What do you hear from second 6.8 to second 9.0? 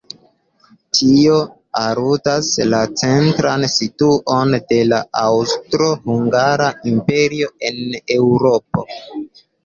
imperio en Eŭropo.